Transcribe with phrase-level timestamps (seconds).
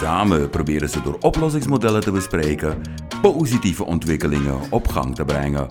[0.00, 2.82] Samen proberen ze door oplossingsmodellen te bespreken
[3.22, 5.66] positieve ontwikkelingen op gang te brengen.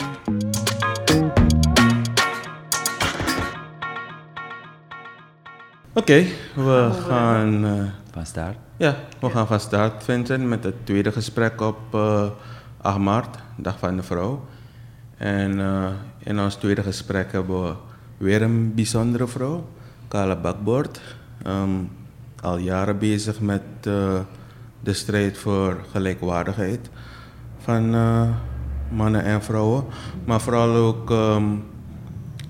[5.94, 8.58] Oké, we gaan uh, van start.
[8.78, 12.30] Ja, we gaan van start, Vincent, met het tweede gesprek op uh,
[12.82, 14.46] 8 maart, Dag van de Vrouw.
[15.18, 17.74] En uh, in ons tweede gesprek hebben we
[18.18, 19.70] weer een bijzondere vrouw,
[20.08, 21.02] Carla Bakboord.
[21.48, 21.90] Um,
[22.42, 24.20] al jaren bezig met uh,
[24.80, 26.90] de strijd voor gelijkwaardigheid
[27.58, 28.30] van uh,
[28.90, 29.84] mannen en vrouwen,
[30.26, 31.64] maar vooral ook um,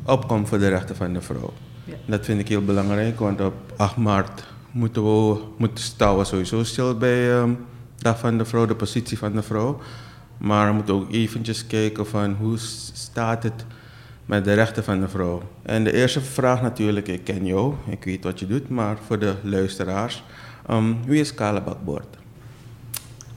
[0.03, 1.53] opkomt voor de rechten van de vrouw.
[1.83, 1.93] Ja.
[2.05, 6.63] Dat vind ik heel belangrijk, want op 8 maart moeten we moeten staan we sowieso
[6.63, 7.57] stil bij um,
[7.97, 9.79] dag van de vrouw, de positie van de vrouw.
[10.37, 12.57] Maar we moeten ook eventjes kijken van hoe
[12.93, 13.65] staat het
[14.29, 15.41] met de rechten van de vrouw.
[15.61, 19.19] En de eerste vraag natuurlijk, ik ken jou, ik weet wat je doet, maar voor
[19.19, 20.23] de luisteraars,
[20.69, 22.17] um, wie is Kale Bakboord?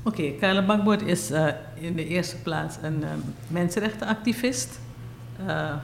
[0.03, 3.09] Oké, okay, Kale is uh, in de eerste plaats een uh,
[3.49, 4.81] mensenrechtenactivist,
[5.47, 5.75] uh,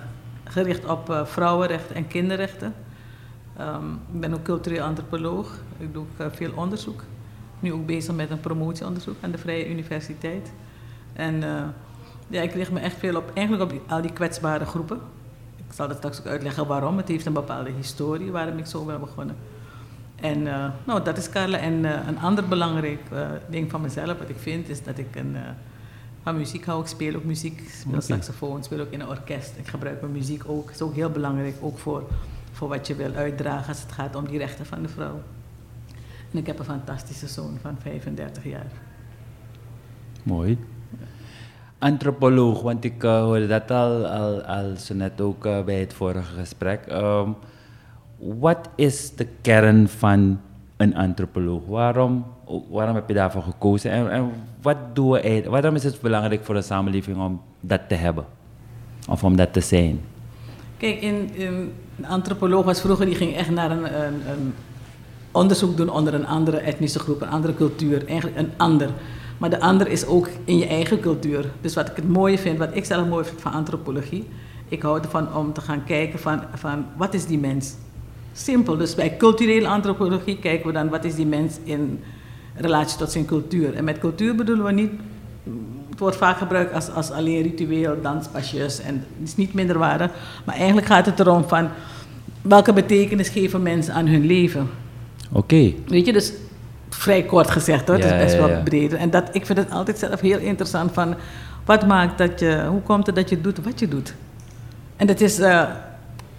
[0.45, 2.75] gericht op vrouwenrechten en kinderrechten.
[3.61, 7.05] Um, ik ben ook cultureel antropoloog, ik doe veel onderzoek.
[7.61, 10.53] Nu ook bezig met een promotieonderzoek aan de Vrije Universiteit.
[11.13, 11.43] En
[12.29, 15.01] ja, ik richt me echt veel op, eigenlijk op die, al die kwetsbare groepen.
[15.57, 16.97] Ik zal dat straks ook uitleggen waarom.
[16.97, 19.37] Het heeft een bepaalde historie waarom ik zo ben begonnen.
[20.17, 21.59] En uh, nou, dat is Carla.
[21.59, 25.17] En uh, een ander belangrijk uh, ding van mezelf, wat ik vind, is dat ik
[25.17, 25.37] een,
[26.23, 26.81] van muziek hou.
[26.81, 28.07] Ik speel ook muziek, ik speel okay.
[28.07, 29.53] saxofoon, speel ook in een orkest.
[29.57, 30.67] Ik gebruik mijn muziek ook.
[30.67, 32.03] Dat is ook heel belangrijk, ook voor,
[32.53, 35.21] voor wat je wil uitdragen als het gaat om die rechten van de vrouw.
[36.33, 38.73] En ik heb een fantastische zoon van 35 jaar.
[40.23, 40.59] Mooi
[41.79, 45.93] antropoloog, want ik uh, hoorde dat al, al, al zo net ook uh, bij het
[45.93, 46.81] vorige gesprek.
[46.93, 47.37] Um,
[48.19, 50.41] wat is de kern van
[50.77, 51.67] een antropoloog?
[51.67, 52.25] Waarom,
[52.71, 54.11] waarom heb je daarvoor gekozen?
[54.11, 54.31] En,
[54.63, 58.25] wat doen we, waarom is het belangrijk voor de samenleving om dat te hebben?
[59.09, 60.01] Of om dat te zijn?
[60.77, 61.73] Kijk, een
[62.09, 64.55] antropoloog was vroeger, die ging echt naar een, een, een
[65.33, 68.91] onderzoek doen onder een andere etnische groep, een andere cultuur, eigenlijk een ander.
[69.39, 71.51] Maar de ander is ook in je eigen cultuur.
[71.61, 74.29] Dus wat ik het mooie vind, wat ik zelf mooi vind van antropologie,
[74.69, 77.75] ik hou ervan om te gaan kijken van, van wat is die mens?
[78.33, 78.77] Simpel.
[78.77, 82.01] Dus bij culturele antropologie kijken we dan wat is die mens in
[82.55, 83.75] relatie tot zijn cultuur.
[83.75, 84.91] En met cultuur bedoelen we niet,
[85.91, 90.11] het wordt vaak gebruikt als, als alleen ritueel, danspasjes en het is niet minderwaardig.
[90.45, 91.69] Maar eigenlijk gaat het erom van
[92.43, 94.69] welke betekenis geven mensen aan hun leven.
[95.29, 95.39] Oké.
[95.39, 95.77] Okay.
[95.87, 96.33] Weet je, dus
[96.89, 98.99] vrij kort gezegd hoor, ja, het is best wel ja, breder.
[98.99, 101.15] En dat, ik vind het altijd zelf heel interessant van,
[101.65, 104.15] wat maakt dat je, hoe komt het dat je doet wat je doet?
[104.97, 105.63] En dat is uh,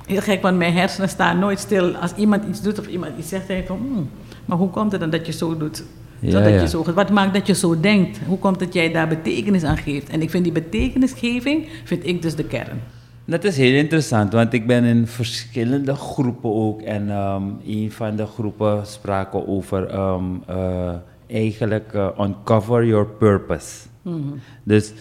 [0.05, 1.95] heel gek, want mijn hersenen staan nooit stil.
[1.95, 4.09] Als iemand iets doet of iemand iets zegt, denk ik van, hmm,
[4.45, 5.83] maar hoe komt het dan dat je zo doet?
[6.21, 8.19] Zodat Je zo, wat maakt dat je zo denkt?
[8.27, 10.09] Hoe komt het dat jij daar betekenis aan geeft?
[10.09, 12.81] En ik vind die betekenisgeving, vind ik dus de kern.
[13.29, 16.81] Dat is heel interessant, want ik ben in verschillende groepen ook.
[16.81, 20.93] En um, een van de groepen spraken over um, uh,
[21.27, 23.87] eigenlijk uh, uncover your purpose.
[24.01, 24.39] Mm-hmm.
[24.63, 24.93] Dus,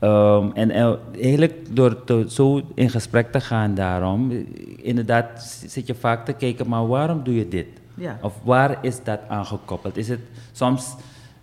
[0.00, 4.46] um, en uh, eigenlijk door te, zo in gesprek te gaan daarom,
[4.82, 7.66] inderdaad zit je vaak te kijken, maar waarom doe je dit?
[7.94, 8.18] Ja.
[8.22, 9.96] Of waar is dat aangekoppeld?
[9.96, 10.20] Is het
[10.52, 10.94] soms,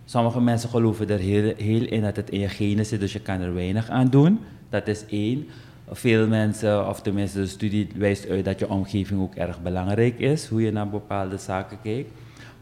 [0.04, 3.20] sommige mensen geloven er heel, heel in dat het in je genen zit, dus je
[3.20, 4.38] kan er weinig aan doen.
[4.68, 5.46] Dat is één
[5.90, 10.46] veel mensen, of tenminste de studie wijst uit dat je omgeving ook erg belangrijk is,
[10.46, 12.10] hoe je naar bepaalde zaken kijkt.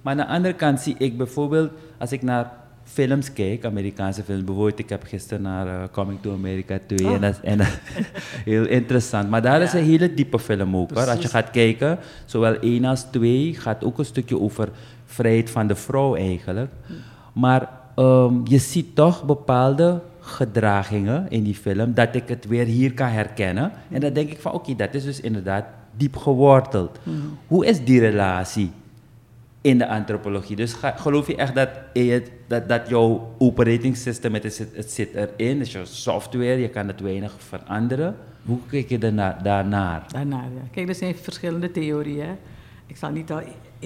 [0.03, 2.53] Maar aan de andere kant zie ik bijvoorbeeld, als ik naar
[2.85, 7.15] films kijk, Amerikaanse films, bijvoorbeeld, ik heb gisteren naar uh, Coming to America 2 oh.
[7.15, 7.67] en dat is
[8.53, 9.31] heel interessant.
[9.31, 9.65] Maar daar ja.
[9.65, 10.91] is een hele diepe film ook.
[10.91, 11.09] Hoor.
[11.09, 14.69] Als je gaat kijken, zowel 1 als 2 gaat ook een stukje over
[15.05, 16.71] vrijheid van de vrouw eigenlijk.
[17.33, 22.95] Maar um, je ziet toch bepaalde gedragingen in die film, dat ik het weer hier
[22.95, 23.73] kan herkennen.
[23.91, 25.65] En dan denk ik van oké, dat is dus inderdaad
[25.97, 26.99] diep geworteld.
[27.03, 27.39] Mm.
[27.47, 28.71] Hoe is die relatie
[29.61, 30.57] in de antropologie?
[30.57, 34.93] Dus ga, geloof je echt dat, het, dat, dat jouw operating system, het, is, het
[34.93, 38.17] zit erin, dus je software, je kan het weinig veranderen.
[38.45, 40.05] Hoe kijk je daarna, daarnaar?
[40.09, 40.69] Daarnaar, ja.
[40.71, 42.37] Kijk, er zijn verschillende theorieën.
[42.87, 43.41] Ik zal niet, al,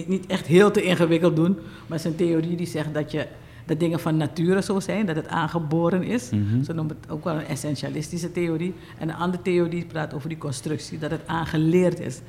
[0.05, 3.27] niet echt heel te ingewikkeld doen, maar het is een theorie die zegt dat je
[3.67, 6.29] dat dingen van nature zo zijn, dat het aangeboren is.
[6.29, 6.63] Mhm.
[6.63, 8.73] Ze noemen het ook wel een essentialistische theorie.
[8.97, 12.19] En een andere theorie praat over die constructie, dat het aangeleerd is.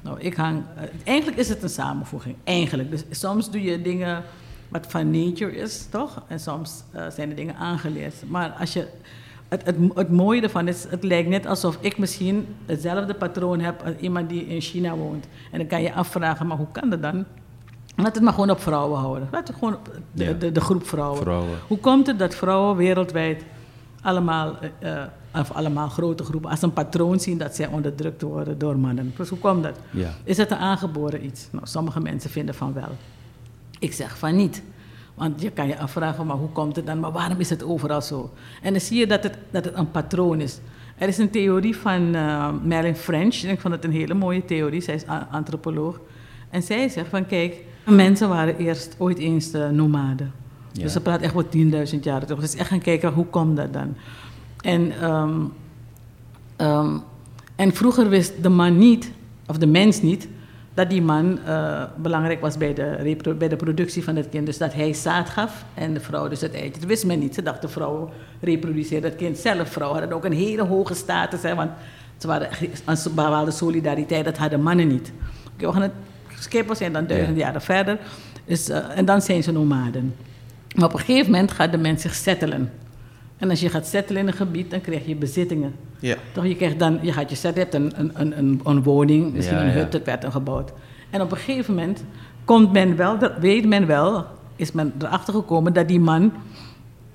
[0.00, 2.90] Nou, ik hang, eh, eigenlijk is het een samenvoeging, eigenlijk.
[2.90, 4.22] Dus soms doe je dingen
[4.68, 6.22] wat van nature is, toch?
[6.28, 8.14] En soms eh, zijn de dingen aangeleerd.
[8.28, 8.86] Maar als je,
[9.48, 13.82] het, het, het mooie ervan is, het lijkt net alsof ik misschien hetzelfde patroon heb
[13.82, 15.26] als iemand die in China woont.
[15.50, 17.24] En dan kan je afvragen, maar hoe kan dat dan?
[17.96, 19.28] Laat het maar gewoon op vrouwen houden.
[19.32, 20.32] Laat het gewoon op de, Ja.
[20.32, 21.20] de, de groep vrouwen.
[21.20, 21.58] Vrouwen.
[21.68, 23.44] Hoe komt het dat vrouwen wereldwijd
[24.02, 25.02] allemaal, eh,
[25.34, 29.14] of allemaal grote groepen, als een patroon zien dat zij onderdrukt worden door mannen?
[29.16, 29.78] Dus hoe komt dat?
[29.90, 30.10] Ja.
[30.24, 31.48] Is het een aangeboren iets?
[31.50, 32.88] Nou, sommige mensen vinden van wel.
[33.78, 34.62] Ik zeg van niet.
[35.14, 37.00] Want je kan je afvragen, maar hoe komt het dan?
[37.00, 38.30] Maar waarom is het overal zo?
[38.62, 40.58] En dan zie je dat het, dat het een patroon is.
[40.98, 43.42] Er is een theorie van eh Marilyn French.
[43.42, 44.80] En ik vond het een hele mooie theorie.
[44.80, 46.00] Zij is antropoloog.
[46.50, 47.62] En zij zegt van, kijk,
[47.94, 50.32] mensen waren eerst ooit eens de nomaden.
[50.72, 50.82] Ja.
[50.82, 52.40] Dus ze praat echt wat 10.000 jaar terug.
[52.40, 53.96] Dus echt gaan kijken, hoe komt dat dan?
[54.60, 55.40] En, ehm,
[56.56, 56.98] ehm,
[57.56, 59.12] en vroeger wist de man niet,
[59.46, 60.28] of de mens niet,
[60.74, 64.46] dat die man eh, belangrijk was bij de, bij de productie van het kind.
[64.46, 66.80] Dus dat hij zaad gaf en de vrouw dus het eitje.
[66.80, 67.34] Dat wist men niet.
[67.34, 68.08] Ze dachten vrouwen
[68.40, 69.68] reproduceerden het kind zelf.
[69.68, 71.70] Vrouwen hadden ook een hele hoge status, hè, want
[72.16, 74.24] ze waren echt een bepaalde solidariteit.
[74.24, 75.12] Dat hadden mannen niet.
[75.54, 75.92] Oké, we gaan het
[76.38, 77.98] skippen, zijn dan duizend jaren verder.
[78.44, 80.14] Dus, eh, en dan zijn ze nomaden.
[80.74, 82.72] Maar op een gegeven moment gaat de mens zich settelen.
[83.36, 85.74] En als je gaat settelen in een gebied, dan krijg je bezittingen.
[85.98, 86.16] Ja.
[86.32, 88.82] Toch, je, krijgt dan, je gaat je zetten, je hebt een, een, een, een, een
[88.82, 89.74] woning, misschien Ja, een ja.
[89.74, 90.72] hut, het werd dan gebouwd.
[91.10, 92.04] En op een gegeven moment
[92.44, 96.32] komt men wel, dat weet men wel, is men erachter gekomen dat die man,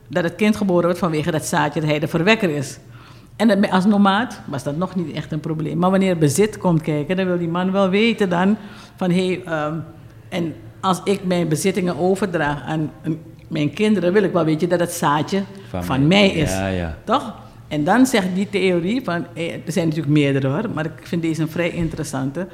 [0.07, 2.77] dat het kind geboren wordt vanwege dat zaadje, dat hij de verwekker is.
[3.41, 5.77] En als nomaat was dat nog niet echt een probleem.
[5.77, 8.57] Maar wanneer bezit komt kijken, dan wil die man wel weten dan
[8.95, 9.75] van hé, hey, ehm,
[10.29, 12.91] en als ik mijn bezittingen overdraag aan
[13.47, 16.51] mijn kinderen, wil ik wel weten dat het zaadje van, Van mij is.
[16.51, 16.97] Ja, ja.
[17.03, 17.33] Toch?
[17.67, 21.41] En dan zegt die theorie van, er zijn natuurlijk meerdere hoor, maar ik vind deze
[21.41, 22.47] een vrij interessante.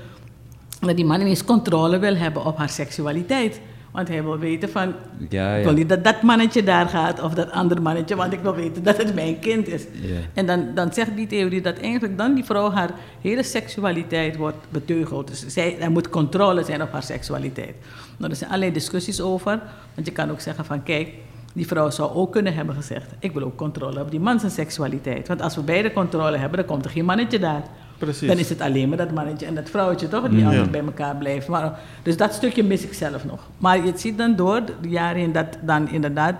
[0.79, 3.61] Dat die man ineens controle wil hebben op haar seksualiteit.
[3.97, 4.93] Want hij wil weten van,
[5.29, 5.77] Ja, ik wil ja.
[5.77, 8.97] niet dat dat mannetje daar gaat of dat andere mannetje, want ik wil weten dat
[8.97, 9.83] het mijn kind is.
[10.01, 10.15] Ja.
[10.33, 12.89] En dan, dan zegt die theorie dat eigenlijk dan die vrouw haar
[13.21, 15.27] hele seksualiteit wordt beteugeld.
[15.27, 17.75] Dus zij, er moet controle zijn op haar seksualiteit.
[18.17, 19.59] Nou, er zijn allerlei discussies over.
[19.93, 21.09] Want je kan ook zeggen van kijk,
[21.53, 23.11] die vrouw zou ook kunnen hebben gezegd...
[23.19, 25.27] ik wil ook controle op die man zijn seksualiteit.
[25.27, 27.63] Want als we beide controle hebben, dan komt er geen mannetje daar.
[27.97, 28.27] Precies.
[28.27, 30.45] Dan is het alleen maar dat mannetje en dat vrouwtje toch, die Ja.
[30.45, 31.51] altijd bij elkaar blijven.
[31.51, 33.47] Maar, dus dat stukje mis ik zelf nog.
[33.57, 36.35] Maar je ziet dan door de jaren heen dat dan inderdaad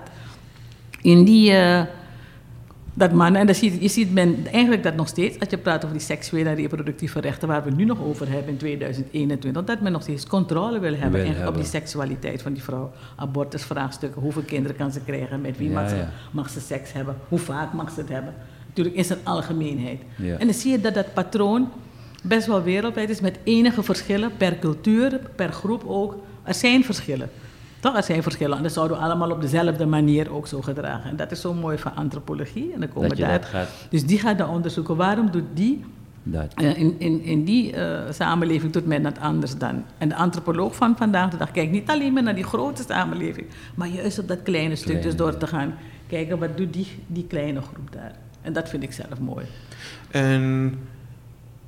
[1.02, 1.52] in die...
[1.52, 1.82] eh,
[2.94, 5.58] dat mannen, en dan zie je, je ziet men eigenlijk dat nog steeds, als je
[5.58, 9.64] praat over die seksuele en reproductieve rechten, waar we nu nog over hebben in 2021,
[9.66, 12.92] dat men nog steeds controle wil hebben Wil op die seksualiteit van die vrouw.
[13.16, 16.10] Abortusvraagstukken, hoeveel kinderen kan ze krijgen, met wie Ja, mag, ze, ja.
[16.32, 18.34] mag ze seks hebben, hoe vaak mag ze het hebben.
[18.78, 20.00] Natuurlijk in zijn algemeenheid.
[20.16, 20.38] Ja.
[20.38, 21.70] En dan zie je dat dat patroon
[22.24, 26.16] best wel wereldwijd is, met enige verschillen per cultuur, per groep ook.
[26.44, 27.30] Er zijn verschillen.
[27.80, 28.56] Toch, er zijn verschillen.
[28.56, 31.10] Anders zouden we allemaal op dezelfde manier ook zo gedragen.
[31.10, 32.72] En dat is zo mooi van antropologie.
[32.74, 35.84] En dan komen Dat daar, dat gaat- Dus die gaat dan onderzoeken, waarom doet die
[36.24, 36.54] Dat.
[36.56, 39.84] eh, in, in, in die eh, samenleving doet men dat anders dan.
[39.98, 43.48] En de antropoloog van vandaag de dag kijkt niet alleen maar naar die grote samenleving,
[43.76, 45.74] maar juist op dat kleine stuk, dus door te gaan
[46.08, 48.12] kijken wat doet die, die kleine groep daar.
[48.48, 49.46] En dat vind ik zelf mooi.
[50.12, 50.74] En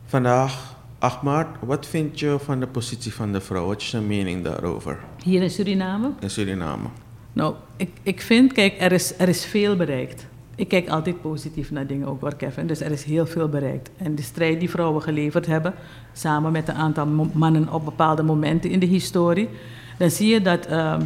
[0.05, 3.65] vandaag, 8 maart, wat vind je van de positie van de vrouw?
[3.65, 6.87] Wat is je mening daarover Hier in Suriname, in Suriname?
[7.33, 10.25] nou, ik, ik vind, kijk, er is, er is veel bereikt.
[10.55, 12.67] Ik kijk altijd positief naar dingen ook, hoor, Kevin.
[12.67, 13.89] Dus er is heel veel bereikt.
[13.97, 15.73] En de strijd die vrouwen geleverd hebben,
[16.13, 19.49] samen met een aantal mannen op bepaalde momenten in de historie,
[19.97, 21.01] dan zie je dat ehm,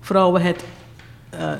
[0.00, 0.64] vrouwen het
[1.30, 1.52] eh,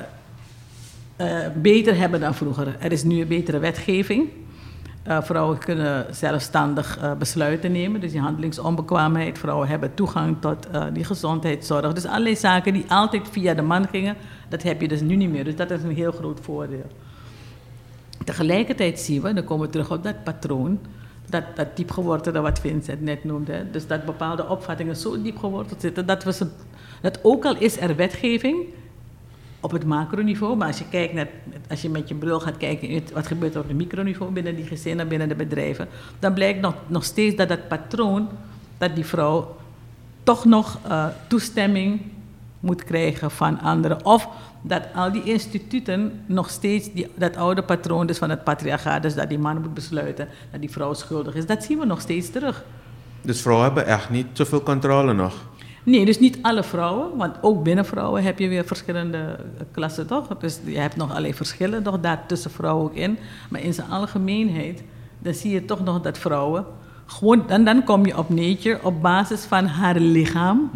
[1.19, 2.75] eh, beter hebben dan vroeger.
[2.79, 4.29] Er is nu een betere wetgeving.
[5.03, 9.37] Eh, vrouwen kunnen zelfstandig eh, besluiten nemen, dus die handelingsonbekwaamheid.
[9.37, 11.93] Vrouwen hebben toegang tot die gezondheidszorg.
[11.93, 14.15] Dus allerlei zaken die altijd via de man gingen,
[14.49, 15.43] dat heb je dus nu niet meer.
[15.43, 16.85] Dus dat is een heel groot voordeel.
[18.25, 20.79] Tegelijkertijd zien we, dan komen we terug op dat patroon,
[21.29, 23.65] dat, dat diep gewortelde wat Vincent net noemde.
[23.71, 26.47] Dus dat bepaalde opvattingen zo diep geworteld zitten, dat, we ze,
[27.01, 28.57] dat ook al is er wetgeving
[29.59, 31.27] op het macroniveau, maar als je, kijkt naar,
[31.69, 34.65] als je met je bril gaat kijken wat gebeurt er op het microniveau binnen die
[34.65, 35.87] gezinnen, binnen de bedrijven,
[36.19, 38.29] dan blijkt nog, nog steeds dat dat patroon,
[38.77, 39.55] dat die vrouw
[40.23, 42.01] toch nog eh, toestemming
[42.59, 44.05] moet krijgen van anderen.
[44.05, 44.27] Of
[44.61, 49.15] dat al die instituten nog steeds die, dat oude patroon dus van het patriarchaat, dus
[49.15, 52.29] dat die man moet besluiten dat die vrouw schuldig is, dat zien we nog steeds
[52.29, 52.63] terug.
[53.21, 55.35] Dus vrouwen hebben echt niet zoveel controle nog.
[55.83, 60.07] Nee, dus niet alle vrouwen, want ook binnen vrouwen heb je weer verschillende eh, klassen,
[60.07, 60.27] toch?
[60.27, 63.17] Dus je hebt nog alleen verschillen, toch daar tussen vrouwen ook in.
[63.49, 64.83] Maar in zijn algemeenheid,
[65.19, 66.65] dan zie je toch nog dat vrouwen
[67.11, 70.71] gewoon, dan, dan kom je op nature op basis van haar lichaam,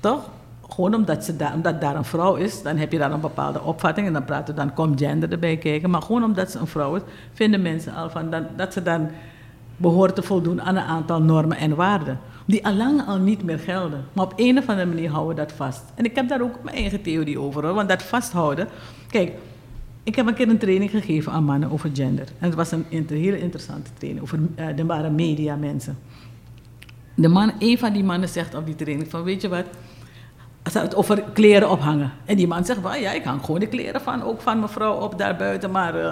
[0.00, 0.30] toch?
[0.68, 3.62] Gewoon omdat, ze daar, omdat daar een vrouw is, dan heb je daar een bepaalde
[3.62, 5.90] opvatting en dan praten dan komt gender erbij kijken.
[5.90, 9.08] Maar gewoon omdat ze een vrouw is, vinden mensen al van dan, dat ze dan
[9.78, 12.18] behoort te voldoen aan een aantal normen en waarden.
[12.46, 14.04] Die allang al niet meer gelden.
[14.12, 15.82] Maar op een of andere manier houden we dat vast.
[15.94, 17.74] En ik heb daar ook mijn eigen theorie over hoor.
[17.74, 18.68] Want dat vasthouden.
[19.10, 19.32] Kijk,
[20.02, 22.26] ik heb een keer een training gegeven aan mannen over gender.
[22.38, 24.24] En het was een, hele interessante training.
[24.24, 25.98] Over, er waren media mensen.
[27.14, 29.64] De man, een van die mannen zegt op die training van weet je wat.
[30.72, 32.12] Het over kleren ophangen.
[32.24, 35.00] En die man zegt, well, ja, ik hang gewoon de kleren van, ook van mevrouw
[35.00, 35.70] op daar buiten.
[35.70, 36.10] Maar uh,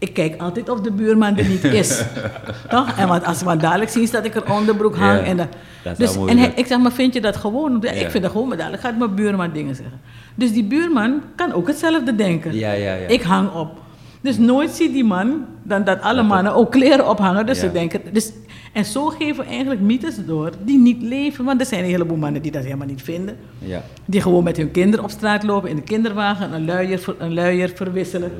[0.00, 2.02] ik kijk altijd of de buurman er niet is.
[2.68, 2.90] Toch?
[2.96, 5.20] En want als ze maar dadelijk zien dat ik een onderbroek hang.
[5.20, 5.46] En, de,
[5.84, 7.78] dat dus, en hij, ik zeg, maar vind je dat gewoon?
[7.80, 7.90] Ja.
[7.90, 10.00] Ik vind dat gewoon, maar dadelijk gaat mijn buurman dingen zeggen.
[10.34, 12.54] Dus die buurman kan ook hetzelfde denken.
[12.54, 13.06] Ja, ja, ja.
[13.06, 13.78] Ik hang op.
[14.20, 17.46] Dus nooit ziet die man dan dat alle mannen ook kleren ophangen.
[17.46, 18.00] Dus ze denken.
[18.12, 18.32] Dus,
[18.72, 21.44] en zo geven we eigenlijk mythes door die niet leven.
[21.44, 23.36] Want er zijn een heleboel mannen die dat helemaal niet vinden.
[23.58, 23.82] Ja.
[24.04, 27.72] Die gewoon met hun kinderen op straat lopen in de kinderwagen, een luier, een luier
[27.74, 28.32] verwisselen.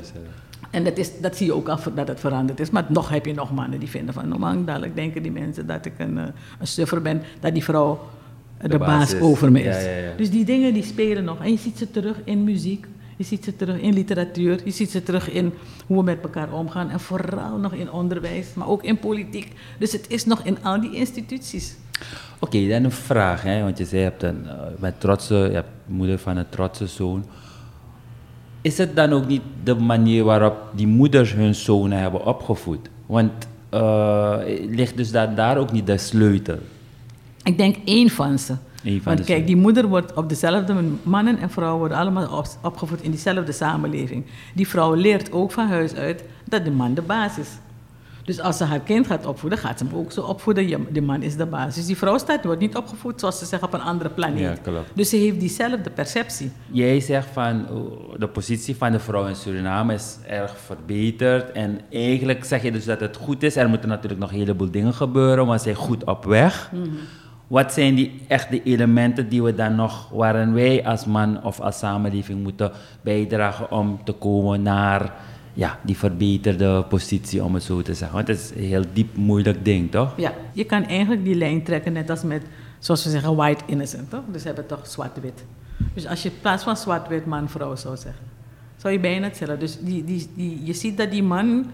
[0.71, 2.71] En dat, is, dat zie je ook al dat het veranderd is.
[2.71, 5.85] Maar nog heb je nog mannen die vinden van, normaal dadelijk denken die mensen dat
[5.85, 6.25] ik een, eh,
[6.59, 8.01] een suffer ben, dat die vrouw
[8.61, 9.85] de, De baas over me is.
[9.85, 10.17] ja, ja.
[10.17, 11.43] Dus die dingen die spelen nog.
[11.43, 12.87] En je ziet ze terug in muziek,
[13.17, 15.53] je ziet ze terug in literatuur, je ziet ze terug in
[15.87, 16.91] hoe we met elkaar omgaan.
[16.91, 19.53] En vooral nog in onderwijs, maar ook in politiek.
[19.79, 21.77] Dus het is nog in al die instituties.
[22.39, 23.63] Oké, dan een vraag, hè?
[23.63, 26.87] want je zei je hebt een eh, met trotse, je hebt moeder van een trotse
[26.87, 27.25] zoon.
[28.63, 32.89] Is het dan ook niet de manier waarop die moeders hun zonen hebben opgevoed?
[33.07, 33.33] Want
[33.69, 34.37] eh,
[34.69, 36.59] ligt dus daar, daar ook niet de sleutel?
[37.43, 38.55] Ik denk één van ze.
[38.83, 43.03] Van Want kijk, die moeder wordt op dezelfde mannen en vrouwen worden allemaal op- opgevoed
[43.03, 44.25] in diezelfde samenleving.
[44.55, 47.49] Die vrouw leert ook van huis uit dat de man de baas is.
[48.31, 50.87] Dus als ze haar kind gaat opvoeden, gaat ze hem ook zo opvoeden.
[50.93, 51.75] De man is de baas.
[51.75, 54.41] Dus die vrouw staat, wordt niet opgevoed zoals ze zeggen op een andere planeet.
[54.41, 54.91] Ja, klopt.
[54.95, 56.51] Dus ze heeft diezelfde perceptie.
[56.67, 61.53] Jij zegt van oh, de positie van de vrouw in Suriname is erg verbeterd.
[61.53, 63.57] En eigenlijk zeg je dus dat het goed is.
[63.57, 66.71] Er moeten natuurlijk nog een heleboel dingen gebeuren, maar ze zijn goed op weg.
[67.47, 71.61] Wat zijn die echt de elementen die we dan nog, waarin wij als man of
[71.61, 75.15] als samenleving moeten bijdragen om te komen naar
[75.55, 78.17] ja, die verbeterde positie, om het zo te zeggen?
[78.17, 80.15] Want het is een heel diep moeilijk ding, toch?
[80.17, 82.43] Ja, je kan eigenlijk die lijn trekken net als met,
[82.79, 84.11] zoals we zeggen, white innocent.
[84.11, 84.23] Toch?
[84.33, 85.45] Dus hebben toch zwart-wit.
[85.95, 88.25] Dus als je in plaats van zwart-wit man-vrouw zou zeggen,
[88.77, 89.59] zou je bijna hetzelfde.
[89.59, 91.71] Dus die, die, die, je ziet dat die man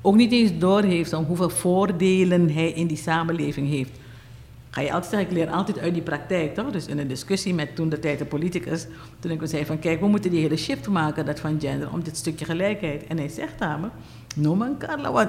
[0.00, 3.99] ook niet eens doorheeft om hoeveel voordelen hij in die samenleving heeft.
[4.70, 6.70] Ga je altijd zeggen, ik leer altijd uit die praktijk, toch?
[6.70, 8.86] Dus in een discussie met toen de tijd de politicus,
[9.18, 12.02] toen ik zei van, kijk, we moeten die hele shift maken, dat van gender, om
[12.02, 13.06] dit stukje gelijkheid.
[13.06, 13.88] En hij zegt aan me,
[14.36, 15.28] no man Carla, wat,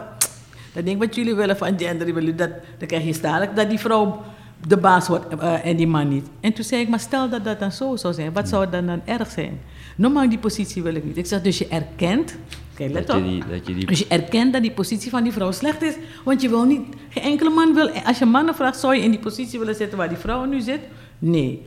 [0.74, 4.22] dat ding wat jullie willen van gender, dat, dan krijg je dadelijk dat die vrouw
[4.68, 6.28] de baas wordt eh, en die man niet.
[6.40, 8.86] En toen zei ik, maar stel dat dat dan zo zou zijn, wat zou dan
[8.86, 9.60] dan erg zijn?
[9.96, 11.18] Normaal die positie wil ik niet.
[11.18, 12.36] Ik zeg, dus je erkent,
[12.74, 13.24] kijk, let Dat op.
[13.24, 15.82] je die, dat je die Dus je erkent dat die positie van die vrouw slecht
[15.82, 15.94] is.
[16.24, 19.12] Want je wil niet, geen enkele man wil, als je mannen vraagt, zou je in
[19.12, 20.80] die positie willen zitten waar die vrouw nu zit?
[21.20, 21.62] Nee.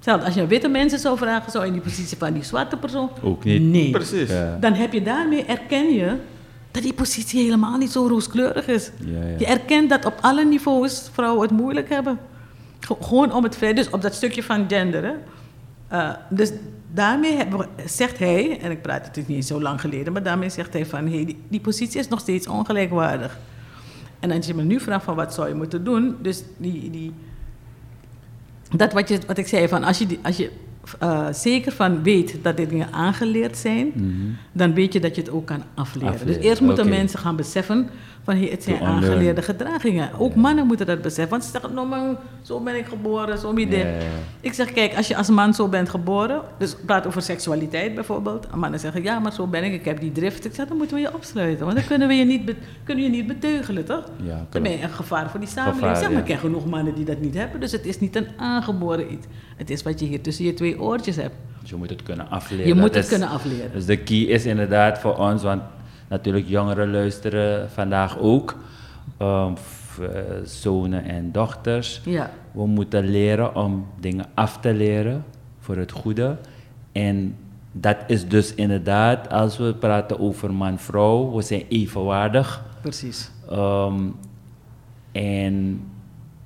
[0.00, 2.76] Zelfs als je witte mensen zou vragen, zou je in die positie van die zwarte
[2.76, 3.10] persoon?
[3.22, 3.62] Ook niet.
[3.62, 3.90] Nee.
[3.90, 4.30] Precies.
[4.30, 4.56] Ja.
[4.60, 6.16] Dan heb je daarmee, erken je
[6.70, 8.90] dat die positie helemaal niet zo rooskleurig is.
[9.04, 9.34] Ja, ja.
[9.38, 12.18] Je erkent dat op alle niveaus vrouwen het moeilijk hebben.
[12.86, 15.04] Ge- Gewoon om het dus op dat stukje van gender.
[15.04, 15.12] Hè.
[15.88, 16.52] Eh, dus
[16.92, 17.38] daarmee
[17.86, 21.08] zegt hij, en ik praat het niet zo lang geleden, maar daarmee zegt hij van,
[21.08, 23.38] hey, die, positie is nog steeds ongelijkwaardig.
[24.20, 27.12] En als je me nu vraagt van wat zou je moeten doen, dus die, die,
[28.76, 30.50] dat wat, je, wat ik zei, van als je, als je
[30.98, 33.92] eh, zeker van weet dat dit dingen aangeleerd zijn,
[34.52, 36.12] dan weet je dat je het ook kan afleren.
[36.12, 37.88] Afleren, Dus eerst moeten mensen gaan beseffen
[38.26, 38.94] van hey, het zijn unlearn.
[38.94, 40.10] aangeleerde gedragingen.
[40.18, 41.30] Ook mannen moeten dat beseffen.
[41.30, 43.86] Want ze zeggen, nou man, zo ben ik geboren, zo ben ik ja.
[44.40, 47.94] Ik zeg, kijk, als je als man zo bent geboren, dus ik praat over seksualiteit
[47.94, 48.46] bijvoorbeeld.
[48.46, 50.44] En mannen zeggen, ja, maar zo ben ik, ik heb die drift.
[50.44, 53.10] Ik zeg, dan moeten we je opsluiten, want dan kunnen we je niet, kunnen je
[53.10, 54.04] niet beteugelen, toch?
[54.22, 54.66] Ja, dan klopt.
[54.66, 55.86] ben je een gevaar voor die samenleving.
[55.86, 56.24] Gevaar, zeg maar, ja.
[56.24, 59.26] ik ken genoeg mannen die dat niet hebben, dus het is niet een aangeboren iets.
[59.56, 61.34] Het is wat je hier tussen je twee oortjes hebt.
[61.60, 62.66] Dus je moet het kunnen afleren.
[62.66, 63.72] Je moet het is- kunnen afleren.
[63.72, 65.62] Dus de key is inderdaad voor ons, want
[66.08, 68.56] natuurlijk jongeren luisteren vandaag ook,
[69.16, 69.52] ehm,
[70.00, 70.08] eh,
[70.44, 72.00] zonen en dochters.
[72.04, 72.30] Ja.
[72.52, 75.24] We moeten leren om dingen af te leren
[75.58, 76.36] voor het goede.
[76.92, 77.36] En
[77.72, 82.64] dat is dus inderdaad, als we praten over man-vrouw, we zijn evenwaardig.
[82.80, 83.30] Precies.
[83.50, 84.00] Ehm,
[85.12, 85.80] en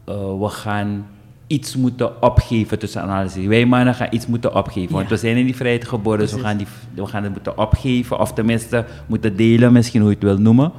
[0.04, 1.06] eh, we gaan
[1.50, 3.44] iets moeten opgeven tussen analyses.
[3.46, 4.92] Wij mannen gaan iets moeten opgeven.
[4.92, 5.14] Want Ja.
[5.14, 8.18] we zijn in die vrijheid geboren, dus we gaan, die, we gaan het moeten opgeven.
[8.18, 10.72] Of tenminste moeten delen, misschien hoe je het wil noemen.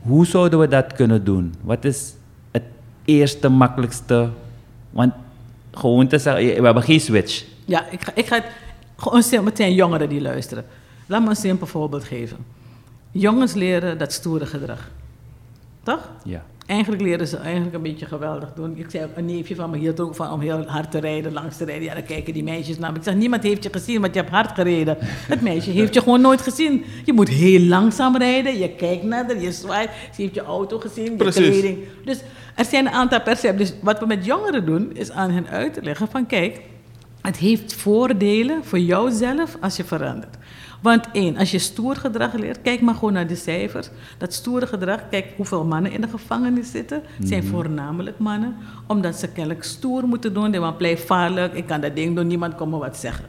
[0.00, 1.54] Hoe zouden we dat kunnen doen?
[1.60, 2.14] Wat is
[2.50, 2.62] het
[3.04, 4.28] eerste makkelijkste?
[4.90, 5.12] Want
[5.70, 7.44] gewoon te zeggen, we hebben geen switch.
[7.64, 8.44] Ja, ik ga, ik ga het
[8.96, 10.64] gewoon meteen jongeren die luisteren.
[11.06, 12.36] Laat me een simpel voorbeeld geven.
[13.10, 14.90] Jongens leren dat stoere gedrag.
[15.82, 16.10] Toch?
[16.24, 16.42] Ja.
[16.68, 18.76] Eigenlijk leren ze eigenlijk een beetje geweldig doen.
[18.76, 21.56] Ik zei een neefje van me hield ook van om heel hard te rijden, langs
[21.56, 21.84] te rijden.
[21.84, 22.98] Ja, dan kijken die meisjes naar me.
[22.98, 24.96] Ik zeg, niemand heeft je gezien, want je hebt hard gereden.
[25.00, 26.84] Het meisje heeft je gewoon nooit gezien.
[27.04, 28.58] Je moet heel langzaam rijden.
[28.58, 29.90] Je kijkt naar haar, je zwaait.
[30.14, 31.48] Ze heeft je auto gezien, je Precies.
[31.48, 31.78] kleding.
[32.04, 32.20] Dus
[32.54, 33.70] er zijn een aantal percepties.
[33.70, 36.60] Dus wat we met jongeren doen, is aan hen uit te leggen van kijk,
[37.20, 40.36] het heeft voordelen voor jouzelf als je verandert.
[40.80, 43.88] Want één, als je stoer gedrag leert, kijk maar gewoon naar de cijfers.
[44.18, 48.56] Dat stoere gedrag, kijk hoeveel mannen in de gevangenis zitten, zijn voornamelijk mannen.
[48.86, 50.50] Omdat ze kennelijk stoer moeten doen.
[50.50, 53.24] Die man blijft vaarlijk, ik kan dat ding doen, niemand komt me wat zeggen.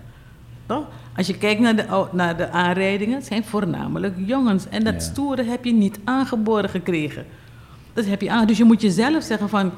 [0.66, 0.86] Toch?
[1.16, 4.70] Als je kijkt naar de, naar de aanrijdingen, zijn voornamelijk jongens.
[4.70, 5.00] En dat Ja.
[5.00, 7.26] stoere heb je niet aangeboren gekregen.
[7.94, 8.48] Dat heb je aan.
[8.48, 9.72] Dus je moet jezelf zeggen van...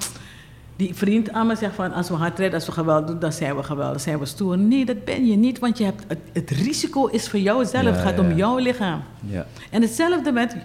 [0.82, 1.94] Die vriend aan me zegt van...
[1.94, 4.58] als we hard rijden, als we geweld doen, dan zijn we geweldig, zijn we stoer.
[4.58, 7.84] Nee, dat ben je niet, want je hebt, het, het risico is voor jouzelf.
[7.84, 8.22] Ja, het gaat ja.
[8.22, 9.02] om jouw lichaam.
[9.26, 9.46] Ja.
[9.70, 10.56] En hetzelfde met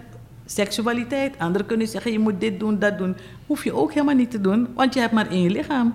[0.45, 1.35] seksualiteit.
[1.37, 3.15] Anderen kunnen zeggen, je moet dit doen, dat doen.
[3.47, 5.93] Hoef je ook helemaal niet te doen, want je hebt maar één lichaam.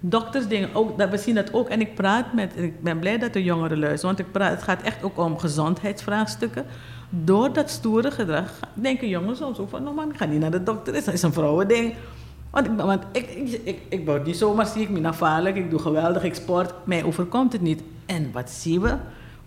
[0.00, 1.68] Dokters dingen, ook, dat, we zien dat ook.
[1.68, 4.62] En ik praat met, ik ben blij dat de jongeren luisteren, want ik praat, het
[4.62, 6.64] gaat echt ook om gezondheidsvraagstukken.
[7.10, 10.50] Door dat stoere gedrag denken jongens soms ook van, nou man, ik ga niet naar
[10.50, 11.94] de dokter, dat is een vrouwending.
[12.50, 15.70] Want, ik, want ik, ik, ik, ik word niet zomaar ziek, ik ben afhaarlijk, ik
[15.70, 17.82] doe geweldig, ik sport, mij overkomt het niet.
[18.06, 18.96] En wat zien we?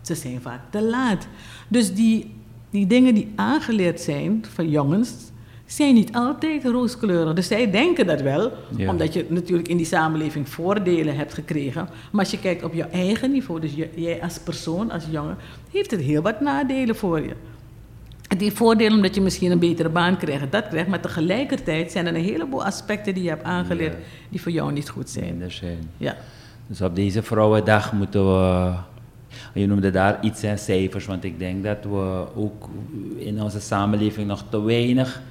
[0.01, 1.27] Ze zijn vaak te laat.
[1.67, 2.34] Dus die,
[2.70, 5.13] die dingen die aangeleerd zijn van jongens,
[5.65, 7.34] zijn niet altijd rooskleurig.
[7.34, 8.89] Dus zij denken dat wel, Ja.
[8.89, 11.89] omdat je natuurlijk in die samenleving voordelen hebt gekregen.
[12.12, 15.38] Maar als je kijkt op je eigen niveau, dus je- jij als persoon, als jongen,
[15.72, 17.34] heeft het heel wat nadelen voor je.
[18.38, 20.88] Die voordelen omdat je misschien een betere baan krijgt, dat krijgt.
[20.90, 24.00] Maar tegelijkertijd zijn er een heleboel aspecten die je hebt aangeleerd Ja.
[24.30, 25.44] die voor jou niet goed zijn.
[25.98, 26.15] Ja,
[26.67, 28.74] Dus op deze Vrouwendag moeten we.
[29.54, 32.70] Je noemde daar iets aan cijfers, want ik denk dat we ook
[33.17, 35.22] in onze samenleving nog te weinig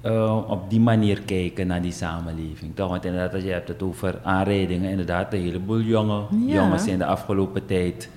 [0.00, 2.74] eh, op die manier kijken naar die samenleving.
[2.74, 2.88] Toch?
[2.90, 6.54] Want inderdaad, als je hebt het over aanrijdingen, inderdaad, een heleboel jonge Ja.
[6.54, 8.08] jongens zijn de afgelopen tijd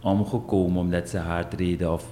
[0.00, 2.04] omgekomen omdat ze hard reden of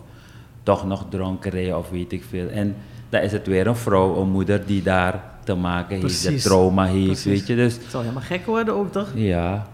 [0.71, 2.49] toch nog dronken rijden of weet ik veel.
[2.49, 2.77] En
[3.09, 6.43] dan is het weer een vrouw, een moeder die daar te maken heeft, dat Precies.
[6.43, 7.25] trauma heeft, Precies.
[7.25, 7.55] weet je.
[7.57, 9.09] Dus het zal helemaal gek worden ook, toch?
[9.15, 9.67] ja,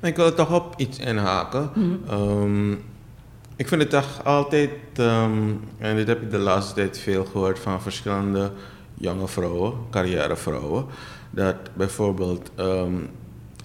[0.00, 1.70] Maar ik wil er toch op iets inhaken.
[2.08, 2.72] Ehm,
[3.56, 5.32] ik vind het toch altijd, ehm,
[5.78, 8.50] en dit heb ik de laatste tijd veel gehoord van verschillende
[8.94, 10.84] jonge vrouwen, carrièrevrouwen,
[11.30, 12.92] dat bijvoorbeeld ehm,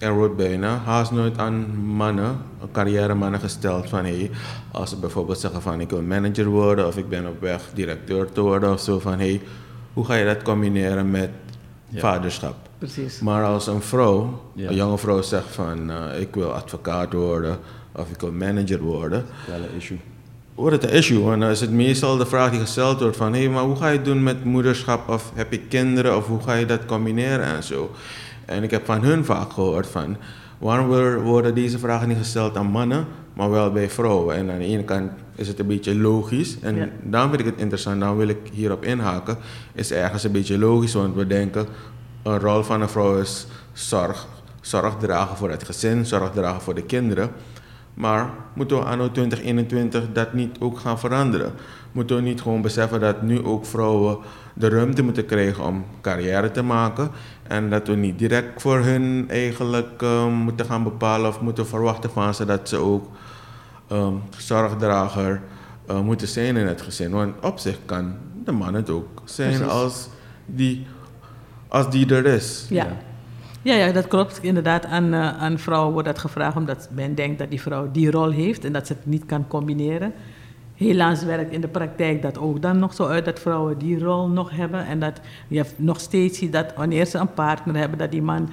[0.02, 2.36] er wordt bijna haast nooit aan mannen,
[2.72, 4.30] carrièremannen gesteld van hey,
[4.72, 8.32] als ze bijvoorbeeld zeggen van ik wil manager worden of ik ben op weg directeur
[8.32, 9.40] te worden of zo van hey,
[9.92, 11.30] hoe ga je dat combineren met
[11.88, 12.00] Ja.
[12.00, 12.54] vaderschap?
[12.78, 13.20] Precies.
[13.20, 14.68] Maar als een vrouw, Ja.
[14.68, 17.58] een jonge vrouw zegt van eh, ik wil advocaat worden
[17.92, 19.98] of ik wil manager worden, wel een issue.
[20.54, 21.32] wordt het een issue.
[21.32, 23.76] En dan is het meestal de vraag die gesteld wordt van hé, hey, maar hoe
[23.76, 26.84] ga je het doen met moederschap of heb je kinderen of hoe ga je dat
[26.86, 27.90] combineren en zo.
[28.44, 30.16] En ik heb van hun vaak gehoord van
[30.58, 34.36] waarom wor- worden deze vragen niet gesteld aan mannen, maar wel bij vrouwen.
[34.36, 36.88] En aan de ene kant is het een beetje logisch en Ja.
[37.02, 39.36] daarom vind ik het interessant, daarom wil ik hierop inhaken,
[39.72, 41.66] is ergens een beetje logisch, want we denken
[42.22, 44.26] een rol van een vrouw is zorg,
[44.60, 47.30] zorg dragen voor het gezin, zorg dragen voor de kinderen.
[47.94, 51.52] Maar moeten we anno 2021 dat niet ook gaan veranderen?
[51.92, 54.18] Moeten we niet gewoon beseffen dat nu ook vrouwen
[54.54, 57.10] de ruimte moeten krijgen om carrière te maken?
[57.42, 62.10] En dat we niet direct voor hun eigenlijk eh, moeten gaan bepalen of moeten verwachten
[62.10, 63.08] van ze dat ze ook
[63.88, 65.40] ehm, zorgdrager
[65.86, 67.10] eh, moeten zijn in het gezin.
[67.10, 69.72] Want op zich kan de man het ook zijn Precies.
[69.72, 70.08] als
[70.46, 70.86] die,
[71.68, 72.66] als die er is.
[72.68, 72.84] Ja.
[72.84, 72.96] Ja,
[73.62, 74.38] ja, dat klopt.
[74.42, 78.10] Inderdaad, aan, eh, aan vrouwen wordt dat gevraagd omdat men denkt dat die vrouw die
[78.10, 80.12] rol heeft en dat ze het niet kan combineren.
[80.74, 84.28] Helaas werkt in de praktijk dat ook dan nog zo uit dat vrouwen die rol
[84.28, 84.86] nog hebben.
[84.86, 88.48] En dat je nog steeds ziet dat wanneer ze een partner hebben, dat die man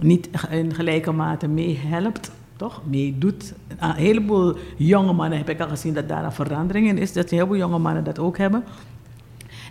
[0.00, 2.80] niet in gelijke mate meehelpt, toch?
[2.84, 3.54] Meedoet.
[3.78, 7.12] Een heleboel jonge mannen heb ik al gezien dat daar een verandering in is.
[7.12, 8.64] Dat een heleboel jonge mannen dat ook hebben.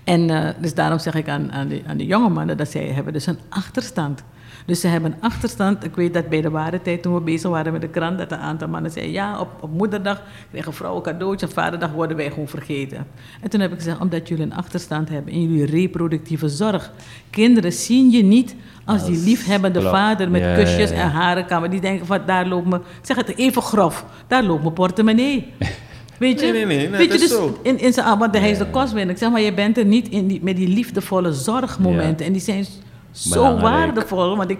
[0.03, 3.13] En eh, dus daarom zeg ik aan, aan, de, aan jonge mannen dat zij hebben
[3.13, 4.23] dus een achterstand.
[4.65, 5.83] Dus ze hebben achterstand.
[5.83, 8.31] Ik weet dat bij de ware tijd, toen we bezig waren met de krant, dat
[8.31, 12.29] een aantal mannen zeiden: Ja, op, op moederdag kregen vrouwen een cadeautje, vaderdag worden wij
[12.29, 13.07] gewoon vergeten.
[13.41, 16.91] En toen heb ik gezegd: Omdat jullie een achterstand hebben in jullie reproductieve zorg.
[17.29, 19.95] Kinderen zien je niet als die liefhebbende klopt.
[19.95, 21.01] vader met Ja, kusjes ja, ja.
[21.01, 21.69] en harenkammen.
[21.69, 25.47] Die denken: van, Daar loopt me, ik zeg het even grof, daar loopt mijn portemonnee.
[26.19, 26.45] Weet je?
[26.45, 27.59] Nee, nee, nee, nee, Weet je, dus zo.
[27.61, 29.11] in, in zijn, want hij is de kostwinner.
[29.11, 32.25] Ik zeg maar, je bent er niet in die, met die liefdevolle zorgmomenten.
[32.25, 32.65] En die zijn
[33.11, 34.37] zo waardevol.
[34.37, 34.59] Want ik,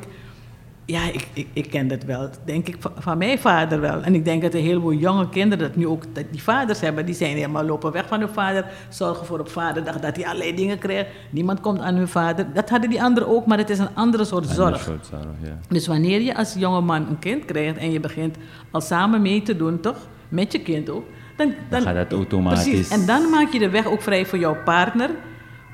[0.86, 2.30] ja, ik, ik, ik ken dat wel.
[2.46, 4.02] Denk ik van, mijn vader wel.
[4.02, 7.06] En ik denk dat een heleboel jonge kinderen dat nu ook dat die vaders hebben.
[7.06, 8.66] Die zijn helemaal lopen weg van hun vader.
[8.90, 11.10] Zorgen voor op vaderdag dat hij allerlei dingen krijgt.
[11.30, 12.46] Niemand komt aan hun vader.
[12.54, 14.82] Dat hadden die anderen ook, maar het is een andere soort zorg.
[14.82, 15.58] soort zorg, ja.
[15.68, 18.38] Dus wanneer je als jonge man een kind krijgt en je begint
[18.72, 19.98] al samen mee te doen, toch?
[20.30, 21.04] Met je kind ook.
[21.36, 22.64] Dan, Dan gaat dat automatisch.
[22.64, 22.90] Precies.
[22.90, 25.10] En dan maak je de weg ook vrij voor jouw partner.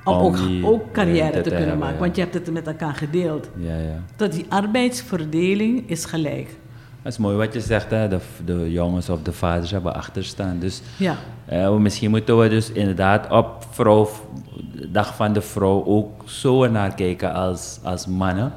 [0.06, 2.00] Om, ook, ook carrière ruimte te, te kunnen hebben, maken.
[2.00, 3.50] Want je hebt het met elkaar gedeeld.
[3.58, 4.02] Ja, ja.
[4.16, 6.50] Dat die arbeidsverdeling is gelijk.
[7.02, 8.08] Dat is mooi wat je zegt, hè?
[8.08, 10.60] De, de jongens of de vaders hebben achterstaan.
[10.60, 11.16] Dus Ja.
[11.46, 14.10] eh, misschien moeten we dus inderdaad op vrouw,
[14.88, 18.54] dag van de vrouw ook zo naar kijken als, als mannen.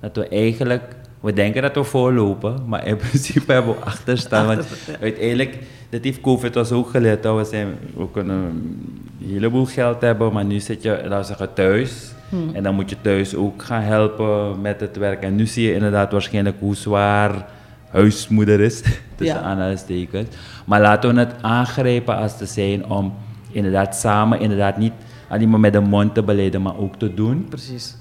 [0.00, 0.82] Dat we eigenlijk,
[1.20, 4.46] we denken dat we voorlopen, maar in principe hebben we achterstaan.
[4.46, 4.66] Want
[5.00, 5.58] uiteindelijk,
[5.90, 7.22] dat heeft COVID ons ook geleerd.
[7.22, 11.24] Dat we, zijn, we kunnen een heleboel geld hebben, maar nu zit je, laten we
[11.24, 12.12] zeggen, thuis.
[12.28, 12.50] Hmm.
[12.54, 15.22] En dan moet je thuis ook gaan helpen met het werk.
[15.22, 17.46] En nu zie je inderdaad waarschijnlijk hoe zwaar
[17.90, 18.82] huismoeder is,
[19.16, 19.42] tussen Ja.
[19.42, 20.28] aanhalingstekens.
[20.64, 23.14] Maar laten we het aangrijpen als te zijn om
[23.50, 24.92] inderdaad samen, inderdaad niet
[25.28, 27.46] alleen maar met de mond te beleiden, maar ook te doen.
[27.48, 27.96] Precies.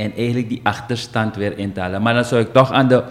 [0.00, 2.02] En eigenlijk die achterstand weer in te halen.
[2.02, 3.02] Maar dan zou ik toch aan de,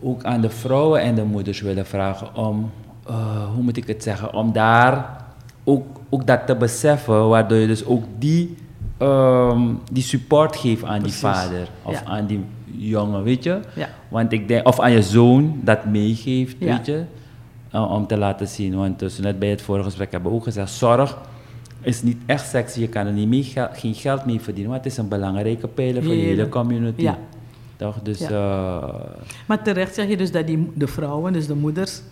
[0.00, 2.70] ook aan de vrouwen en de moeders willen vragen om,
[3.06, 3.14] eh,
[3.54, 5.16] hoe moet ik het zeggen, om daar
[5.64, 8.56] ook, ook dat te beseffen, waardoor je dus ook die,
[8.98, 9.60] ehm,
[9.92, 11.20] die support geeft aan Precies.
[11.20, 12.04] die vader of Ja.
[12.04, 12.44] aan die
[12.76, 13.60] jongen, weet je?
[13.74, 13.88] Ja.
[14.08, 16.66] Want ik denk, of aan je zoon dat meegeeft, Ja.
[16.76, 17.04] weet je?
[17.74, 18.76] Uh, om te laten zien.
[18.76, 21.18] Want dus net bij het vorige gesprek hebben we ook gezegd, zorg
[21.82, 22.80] is niet echt sexy.
[22.80, 26.02] Je kan er niet mee geen geld mee verdienen, maar het is een belangrijke pijler
[26.02, 27.02] voor de Hele- community.
[27.02, 27.18] Ja.
[27.76, 28.00] Toch?
[28.02, 28.28] Dus Ja.
[28.80, 28.94] eh,
[29.46, 32.02] Maar terecht zeg je dus dat die, de vrouwen, dus de moeders,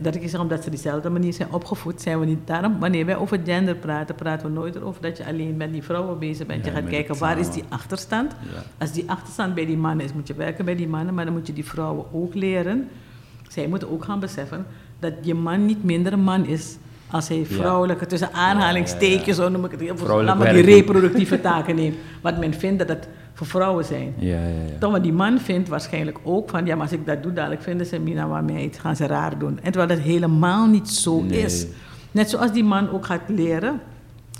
[0.00, 2.38] dat ik zeg omdat ze dezelfde manier zijn opgevoed, zijn we niet.
[2.44, 5.82] Daarom, wanneer wij over gender praten, praten we nooit over dat je alleen met die
[5.82, 6.64] vrouwen bezig bent.
[6.64, 7.60] Ja, je gaat kijken waar is samen.
[7.60, 8.32] die achterstand.
[8.32, 8.62] Ja.
[8.78, 11.34] Als die achterstand bij die mannen is, moet je werken bij die mannen, maar dan
[11.34, 12.88] moet je die vrouwen ook leren.
[13.48, 14.66] Zij moeten ook gaan beseffen
[14.98, 16.76] dat je man niet minder een man is.
[17.10, 19.80] Als hij vrouwelijke, tussen aanhalingstekens, zo noem ik het
[20.38, 21.96] maar die reproductieve taken neemt.
[22.22, 24.14] Wat men vindt dat het voor vrouwen zijn.
[24.18, 24.78] ja, ja, ja.
[24.78, 27.62] Toch, want die man vindt waarschijnlijk ook van, ja, maar als ik dat doe, dadelijk
[27.62, 29.58] vinden ze Mina maar meid, gaan ze raar doen.
[29.62, 31.40] En terwijl dat helemaal niet zo Nee.
[31.42, 31.66] is.
[32.10, 33.80] Net zoals die man ook gaat leren,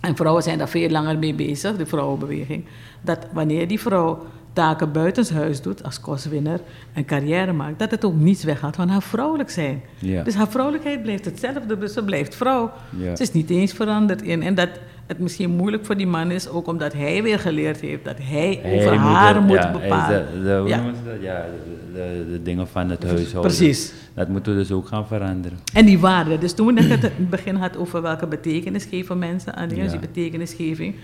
[0.00, 2.64] en vrouwen zijn daar veel langer mee bezig, de vrouwenbeweging,
[3.00, 6.60] dat wanneer die vrouw taken buitenshuis doet als kostwinner
[6.92, 9.82] en carrière maakt, dat het ook niets weggaat van haar vrouwelijk zijn.
[9.98, 10.22] Ja.
[10.22, 12.72] Dus haar vrouwelijkheid blijft hetzelfde, dus ze blijft vrouw.
[12.98, 13.16] Ja.
[13.16, 14.42] Ze is niet eens veranderd in.
[14.42, 14.68] En dat
[15.06, 18.58] het misschien moeilijk voor die man is, ook omdat hij weer geleerd heeft dat hij,
[18.62, 20.26] Hij over haar moet ja, bepalen.
[20.32, 20.76] De, de, hoe Ja.
[20.76, 21.22] noemen ze dat?
[21.22, 21.44] Ja,
[21.92, 23.40] de, dingen van het huishouden.
[23.40, 23.92] Precies.
[24.14, 25.58] Dat moeten we dus ook gaan veranderen.
[25.72, 26.38] En die waarde.
[26.38, 29.68] Dus toen we net het in het begin had over welke betekenis geven mensen aan
[29.68, 30.94] dus die betekenisgeving.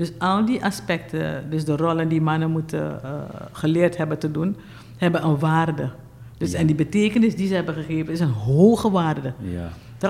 [0.00, 3.10] Dus al die aspecten, dus de rollen die mannen moeten eh,
[3.52, 4.56] geleerd hebben te doen,
[4.96, 5.90] hebben een waarde.
[6.38, 6.58] Dus, Ja.
[6.58, 9.32] En die betekenis die ze hebben gegeven is een hoge waarde.
[9.38, 9.68] Ja,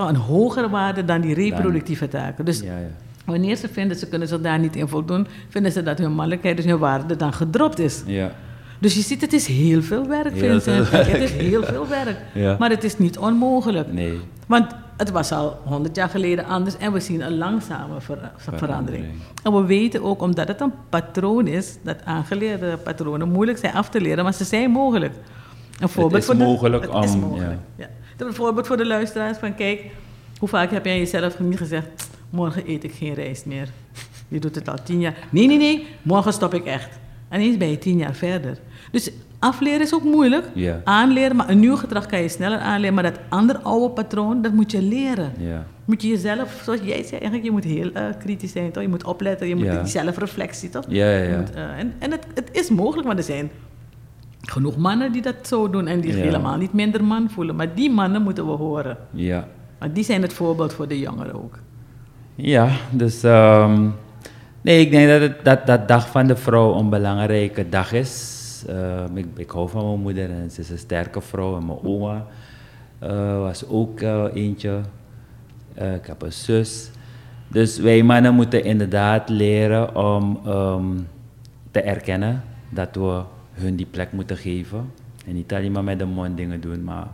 [0.08, 2.44] Een hogere waarde dan die reproductieve taken.
[2.44, 2.86] Dus ja, ja.
[3.24, 6.56] wanneer ze vinden ze kunnen zich daar niet in voldoen, vinden ze dat hun mannelijkheid,
[6.56, 8.02] dus hun waarde dan gedropt is.
[8.06, 8.32] ja.
[8.78, 10.86] Dus je ziet, het is heel veel werk, Heel Vincent.
[10.86, 12.16] veel Het is heel veel werk.
[12.34, 12.56] Ja.
[12.58, 13.92] Maar het is niet onmogelijk.
[13.92, 14.20] Nee.
[14.46, 14.66] Want
[15.00, 18.58] het was al honderd jaar geleden anders en we zien een langzame ver- verandering.
[18.70, 19.04] Verandering.
[19.42, 23.88] En we weten ook, omdat het een patroon is, dat aangeleerde patronen moeilijk zijn af
[23.88, 25.14] te leren, maar ze zijn mogelijk.
[25.80, 27.88] Een voorbeeld is voor de- mogelijk het is om- mogelijk, ja.
[28.16, 29.84] Een voorbeeld voor de luisteraars van, kijk,
[30.38, 33.68] hoe vaak heb jij jezelf niet gezegd, morgen eet ik geen rijst meer.
[34.28, 35.14] Je doet het al tien jaar.
[35.30, 36.98] Nee, nee, nee, morgen stop ik echt.
[37.28, 38.58] En ineens ben je tien jaar verder.
[38.92, 39.10] Dus
[39.40, 40.44] afleren is ook moeilijk.
[40.54, 40.80] Ja.
[40.84, 42.94] Aanleren, maar een nieuw gedrag kan je sneller aanleren.
[42.94, 45.32] Maar dat andere oude patroon, dat moet je leren.
[45.38, 45.66] Ja.
[45.84, 48.82] Moet je jezelf, zoals jij zei, eigenlijk, je moet heel eh, kritisch zijn, toch?
[48.82, 50.84] Je moet opletten, je moet die zelfreflectie, toch?
[50.88, 53.50] Ja, ja, moet, eh, en en het, het is mogelijk, maar er zijn
[54.40, 57.56] genoeg mannen die dat zo doen en die helemaal niet minder man voelen.
[57.56, 58.96] Maar die mannen moeten we horen.
[59.10, 59.48] Ja.
[59.78, 61.58] Maar die zijn het voorbeeld voor de jongeren ook.
[62.34, 63.88] Ja, dus ehm,
[64.60, 68.39] nee, ik denk dat, het, dat dat dag van de vrouw een belangrijke dag is.
[68.66, 71.56] Ehm, ik, ik hou van mijn moeder en ze is een sterke vrouw.
[71.56, 72.26] En mijn oma
[72.98, 74.80] eh, was ook eh, eentje.
[75.74, 76.90] Eh, ik heb een zus.
[77.48, 80.98] Dus wij mannen moeten inderdaad leren om ehm,
[81.70, 84.92] te erkennen dat we hun die plek moeten geven.
[85.26, 87.06] En niet alleen maar met de mond dingen doen, maar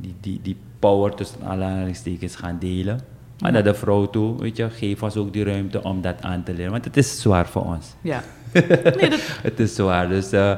[0.00, 3.00] die, die, die power tussen aanhalingstekens gaan delen.
[3.38, 6.42] Maar naar de vrouw toe, weet je, geef ons ook die ruimte om dat aan
[6.42, 6.72] te leren.
[6.72, 7.94] Want het is zwaar voor ons.
[8.00, 8.22] Ja.
[9.00, 10.08] Nee, dat, Het is zwaar.
[10.08, 10.56] Dus eh,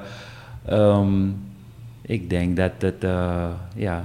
[0.64, 1.28] ehm,
[2.02, 4.04] ik denk dat het, eh, ja,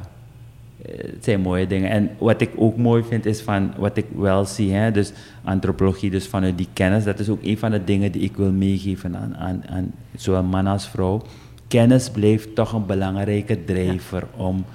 [0.82, 1.90] het zijn mooie dingen.
[1.90, 5.12] En wat ik ook mooi vind is van wat ik wel zie, hè, dus
[5.44, 8.52] antropologie, dus vanuit die kennis, dat is ook een van de dingen die ik wil
[8.52, 11.22] meegeven aan, aan, aan zowel man als vrouw.
[11.68, 14.66] Kennis blijft toch een belangrijke drijver om,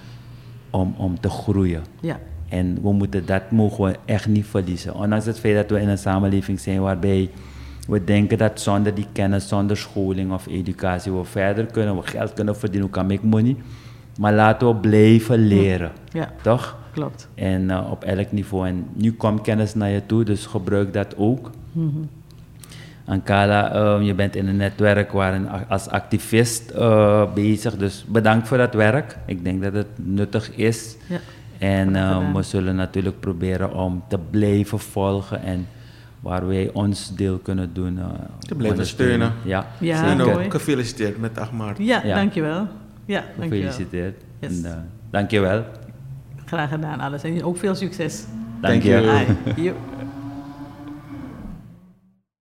[0.70, 1.83] om, om te groeien.
[2.01, 2.18] ja.
[2.53, 4.94] En we moeten dat mogen we echt niet verliezen.
[4.94, 7.31] Ondanks het feit dat we in een samenleving zijn waarbij
[7.88, 12.33] we denken dat zonder die kennis, zonder scholing of educatie we verder kunnen, we geld
[12.33, 13.57] kunnen verdienen, we kan make money.
[14.18, 16.77] Maar laten we blijven leren, Ja, toch?
[16.92, 17.29] klopt.
[17.35, 18.66] En eh, op elk niveau.
[18.68, 21.51] En nu komt kennis naar je toe, dus gebruik dat ook.
[23.05, 28.57] Ankala, eh, je bent in een netwerk waarin als activist eh, bezig, dus bedankt voor
[28.57, 29.16] dat werk.
[29.27, 30.97] Ik denk dat het nuttig is.
[31.09, 31.18] Ja.
[31.59, 32.35] En eh, gedaan.
[32.35, 35.66] we zullen natuurlijk proberen om te blijven volgen en
[36.22, 37.98] waar wij ons deel kunnen doen.
[37.98, 38.04] eh,
[38.38, 39.14] Te blijven ondersteunen.
[39.28, 39.32] steunen.
[39.44, 41.78] Ja, Ja, en ook gefeliciteerd met 8 maart.
[41.78, 42.14] Ja, Ja.
[42.14, 42.66] dankjewel.
[43.04, 43.48] Ja, dankjewel.
[43.70, 44.22] Gefeliciteerd.
[44.38, 44.62] Yes.
[44.62, 44.76] En, eh,
[45.11, 45.64] dankjewel.
[46.46, 47.22] Graag gedaan alles.
[47.22, 48.24] En ook veel succes.
[48.61, 49.26] Dank you.
[49.56, 49.72] je.